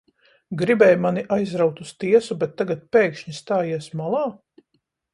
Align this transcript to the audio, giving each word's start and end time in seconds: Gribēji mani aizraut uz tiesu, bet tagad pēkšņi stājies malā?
Gribēji 0.61 0.97
mani 1.03 1.25
aizraut 1.37 1.83
uz 1.85 1.93
tiesu, 2.05 2.39
bet 2.45 2.57
tagad 2.63 2.83
pēkšņi 2.97 3.39
stājies 3.45 3.95
malā? 4.03 4.29